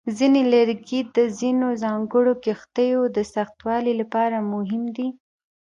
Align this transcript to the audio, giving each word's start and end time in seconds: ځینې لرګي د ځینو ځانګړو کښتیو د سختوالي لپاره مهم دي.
ځینې 0.17 0.41
لرګي 0.53 1.01
د 1.15 1.17
ځینو 1.39 1.67
ځانګړو 1.83 2.33
کښتیو 2.45 3.01
د 3.15 3.17
سختوالي 3.33 3.93
لپاره 4.01 4.37
مهم 4.53 4.83
دي. 4.95 5.07